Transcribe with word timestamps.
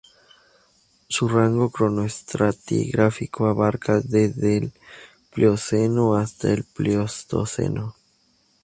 Su 1.09 1.29
rango 1.29 1.69
cronoestratigráfico 1.69 3.45
abarca 3.45 4.01
desde 4.03 4.57
el 4.57 4.73
Plioceno 5.31 6.15
hasta 6.15 6.51
el 6.51 6.63
Pleistoceno. 6.63 7.95